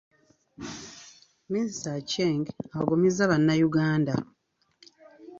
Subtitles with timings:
[1.51, 2.43] Minisita Acheng
[2.79, 4.13] agumizza Bannayuganda.